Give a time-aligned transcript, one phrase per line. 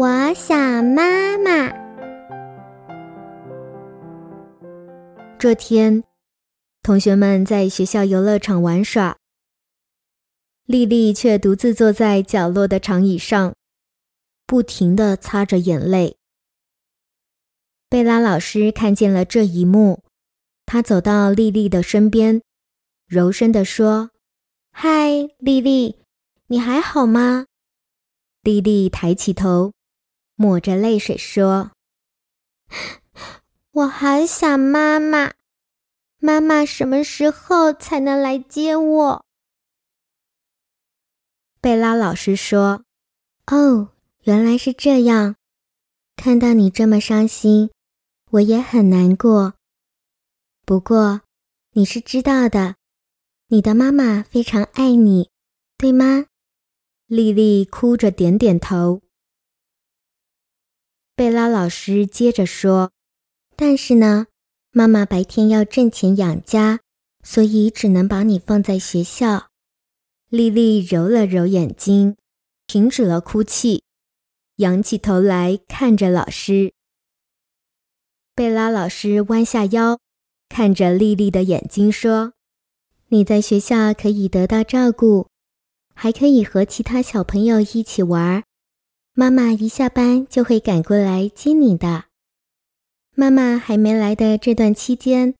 [0.00, 1.68] 我想妈妈。
[5.38, 6.02] 这天，
[6.82, 9.18] 同学们在学校游乐场玩耍，
[10.64, 13.54] 丽丽却独自坐在角落的长椅上，
[14.46, 16.16] 不停地擦着眼泪。
[17.90, 20.02] 贝拉老师看见了这一幕，
[20.64, 22.40] 他走到丽丽的身边，
[23.06, 24.12] 柔声地说
[24.72, 25.98] ：“嗨，丽丽，
[26.46, 27.44] 你还好吗？”
[28.42, 29.74] 丽丽抬起头，
[30.40, 31.72] 抹着泪水说
[33.72, 35.34] ：“我好想妈妈，
[36.16, 39.26] 妈妈什么时候才能来接我？”
[41.60, 42.84] 贝拉老师说
[43.52, 43.90] ：“哦，
[44.22, 45.36] 原来是这样，
[46.16, 47.70] 看到你这么伤心。”
[48.32, 49.52] 我也很难过，
[50.64, 51.20] 不过
[51.72, 52.76] 你是知道的，
[53.48, 55.28] 你的妈妈非常爱你，
[55.76, 56.24] 对吗？
[57.04, 59.02] 丽丽哭着点点头。
[61.20, 62.92] 贝拉老师接着说
[63.54, 64.28] ：“但是呢，
[64.72, 66.80] 妈妈白天要挣钱养家，
[67.22, 69.48] 所以只能把你放在学校。”
[70.30, 72.16] 丽丽揉了揉眼睛，
[72.66, 73.84] 停止了哭泣，
[74.56, 76.72] 仰起头来看着老师。
[78.34, 79.98] 贝拉老师弯下腰，
[80.48, 82.32] 看着丽丽的眼睛说
[83.12, 85.28] ：“你在学校可以得到照顾，
[85.94, 88.42] 还可以和其他小朋友一起玩。
[89.14, 92.04] 妈妈一下班就会赶过来接你的。
[93.14, 95.34] 妈妈还没来的这段期间，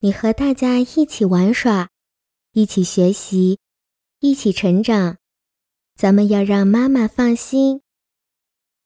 [0.00, 1.90] 你和大家一起玩耍，
[2.52, 3.58] 一起学习，
[4.20, 5.18] 一起成长。
[5.94, 7.82] 咱们要让妈妈放心。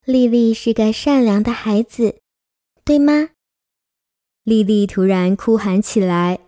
[0.05, 2.21] 丽丽是个善良的孩子。”
[2.85, 3.31] 对吗？
[4.43, 6.41] 丽丽突然哭喊起来：“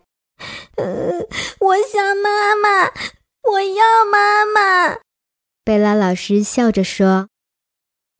[0.76, 1.20] 呃
[1.60, 2.86] 我想妈妈，
[3.52, 4.98] 我要妈妈！”
[5.64, 7.28] 贝拉老师笑着说：“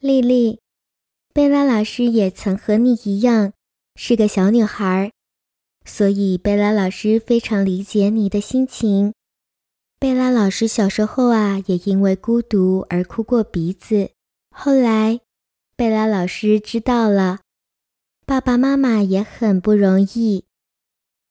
[0.03, 0.59] 丽丽，
[1.33, 3.53] 贝拉老师也曾和你一样
[3.95, 5.13] 是个小女孩，
[5.85, 9.15] 所以贝拉老师非常理解你的心情。
[10.01, 14.11] 贝拉老师小时候啊，也因为孤独而哭过鼻子。
[14.51, 15.21] 后来，
[15.77, 17.39] 贝拉老师知道了。”
[18.27, 20.47] 爸爸妈妈也很不容易，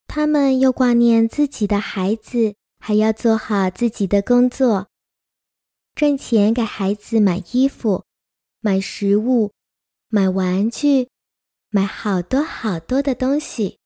[0.07, 4.87] 他们又挂念自己的孩子，还要做好自己的工作，
[5.93, 8.05] 赚钱给孩子买衣服、
[8.63, 9.51] 买食物、
[10.07, 11.09] 买玩具、
[11.71, 13.79] 买好多好多的东西。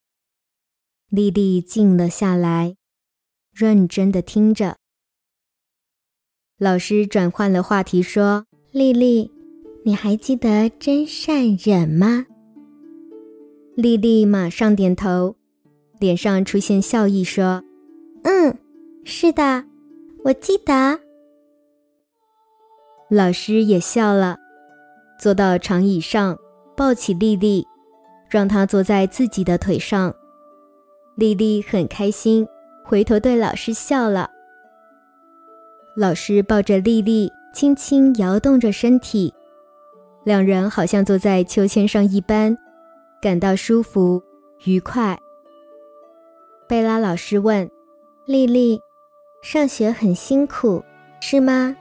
[1.09, 2.75] 丽丽静了下来，
[3.53, 4.75] 认真的听着。
[6.57, 9.31] 老师转换了话题说：“丽丽，
[9.85, 12.25] 你还记得真善忍吗？”
[13.77, 15.37] 丽丽马上点头，
[15.99, 17.63] 脸上出现笑意，说
[18.23, 18.57] ：“嗯，
[19.05, 19.65] 是的，
[20.25, 20.99] 我记得。”
[23.09, 24.37] 老师也笑了，
[25.17, 26.37] 坐到长椅上，
[26.75, 27.65] 抱起丽丽，
[28.29, 30.13] 让她坐在自己的腿上。
[31.15, 32.47] 丽丽很开心，
[32.83, 34.29] 回头对老师笑了。
[35.95, 39.33] 老师抱着丽丽，轻轻摇动着身体，
[40.25, 42.57] 两人好像坐在秋千上一般。
[43.21, 44.21] 感到舒服、
[44.65, 45.17] 愉快。
[46.67, 47.67] 贝拉老师问
[48.27, 48.79] ：“丽丽，
[49.41, 50.83] 上学很辛苦，
[51.21, 51.75] 是吗？”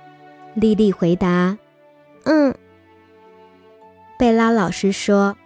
[0.55, 1.59] 丽丽回答
[2.25, 2.55] ：“嗯。”
[4.16, 5.36] 贝拉老师说：“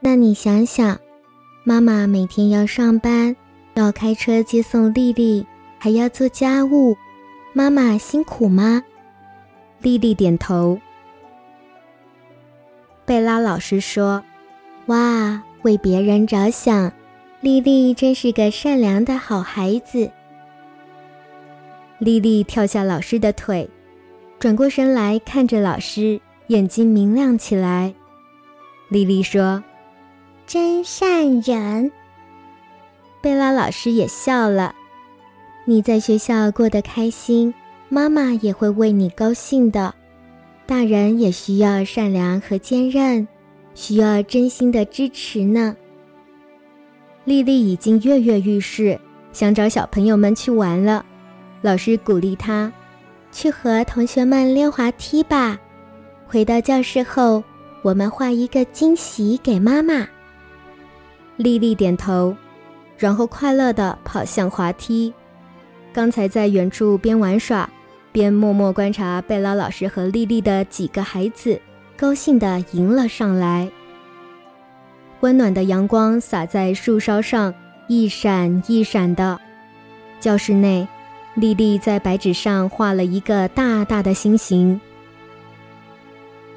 [0.00, 0.98] 那你想想，
[1.64, 3.34] 妈妈每天要上班，
[3.74, 5.46] 要开车接送丽丽，
[5.78, 6.96] 还要做家务，
[7.52, 8.82] 妈妈辛苦吗？”
[9.80, 10.78] 丽丽点头。
[13.06, 14.22] 贝拉老师说
[14.86, 16.92] ：“哇！”为别人着想，
[17.40, 20.08] 丽丽真是个善良的好孩子。
[21.98, 23.68] 丽丽跳下老师的腿，
[24.38, 27.92] 转过身来看着老师，眼睛明亮起来。
[28.88, 29.62] 丽丽说
[30.46, 31.90] ：“真善人。”
[33.20, 34.74] 贝拉老师也笑了。
[35.64, 37.52] 你在学校过得开心，
[37.88, 39.94] 妈妈也会为你高兴的。
[40.66, 43.26] 大人也需要善良和坚韧。
[43.74, 45.76] 需要真心的支持呢。
[47.24, 48.98] 丽丽已经跃跃欲试，
[49.32, 51.06] 想找小朋友们去玩了。
[51.62, 52.72] 老师鼓励她，
[53.30, 55.56] 去和同学们溜滑梯吧。
[56.26, 57.44] 回到教室后，
[57.82, 60.06] 我们画一个惊喜给妈妈。
[61.36, 62.34] 丽丽点头，
[62.96, 65.12] 然后快乐地跑向滑梯。
[65.92, 67.68] 刚才在远处边玩耍
[68.12, 71.60] 边默默观察贝拉老师和丽丽的几个孩子。
[71.96, 73.68] 高兴地迎了上来。
[75.18, 77.52] 温暖的阳光洒在树梢上，
[77.88, 79.36] 一闪一闪的。
[80.20, 80.86] 教室内，
[81.34, 84.80] 丽丽在白纸上画了一个大大的心形。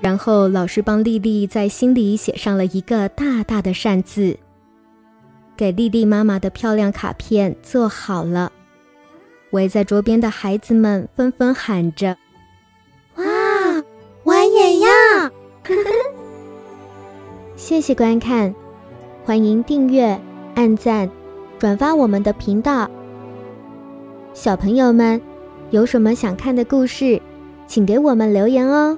[0.01, 4.35] 然后老师帮丽丽在心里写上了一个大大的善字。
[5.55, 8.51] 给丽丽妈妈的漂亮卡片做好了，
[9.51, 12.17] 围在桌边的孩子们纷纷喊着
[13.17, 13.23] ：“哇，
[14.23, 14.89] 我也要！”
[17.55, 18.55] 谢谢观看，
[19.23, 20.19] 欢迎订阅、
[20.55, 21.07] 按赞、
[21.59, 22.89] 转发我们的频道。
[24.33, 25.21] 小朋友们，
[25.69, 27.21] 有什么想看的故事，
[27.67, 28.97] 请给我们留言哦。